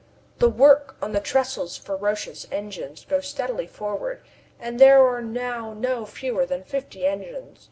The 0.39 0.49
work 0.49 0.95
on 0.99 1.11
the 1.11 1.19
trestles 1.19 1.77
for 1.77 1.95
Roch's 1.95 2.47
engine 2.51 2.95
goes 3.07 3.27
steadily 3.27 3.67
forward, 3.67 4.21
and 4.59 4.79
there 4.79 5.05
are 5.05 5.21
now 5.21 5.73
no 5.75 6.07
fewer 6.07 6.43
than 6.43 6.63
fifty 6.63 7.05
engines. 7.05 7.59